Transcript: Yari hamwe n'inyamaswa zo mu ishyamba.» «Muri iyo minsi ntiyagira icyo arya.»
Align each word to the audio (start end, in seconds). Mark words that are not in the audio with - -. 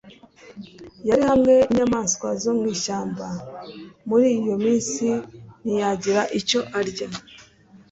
Yari 1.07 1.23
hamwe 1.31 1.55
n'inyamaswa 1.65 2.27
zo 2.43 2.51
mu 2.57 2.65
ishyamba.» 2.75 3.27
«Muri 4.07 4.27
iyo 4.39 4.55
minsi 4.65 5.05
ntiyagira 5.61 6.21
icyo 6.39 6.59
arya.» 6.79 7.07